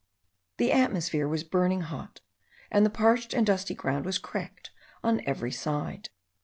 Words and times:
The 0.57 0.71
atmosphere 0.71 1.27
was 1.27 1.43
burning 1.43 1.81
hot, 1.81 2.21
and 2.71 2.83
the 2.83 2.89
parched 2.89 3.35
and 3.35 3.45
dusty 3.45 3.75
ground 3.75 4.03
was 4.03 4.17
cracked 4.17 4.71
on 5.03 5.21
every 5.27 5.51
side. 5.51 6.09